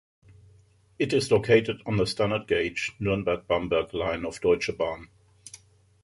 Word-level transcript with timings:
It 0.97 1.13
is 1.13 1.31
located 1.31 1.83
on 1.85 1.97
the 1.97 2.07
standard 2.07 2.47
gauge 2.47 2.91
Nuremberg–Bamberg 2.99 3.93
line 3.93 4.25
of 4.25 4.41
Deutsche 4.41 4.75
Bahn. 4.75 5.09